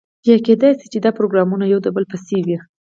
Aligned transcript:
یا 0.27 0.35
کیدای 0.45 0.71
شي 0.79 0.87
چې 0.93 0.99
دا 1.05 1.11
پروګرامونه 1.17 1.65
یو 1.67 1.79
د 1.83 1.87
بل 1.95 2.03
پسې 2.11 2.37
وي. 2.45 2.57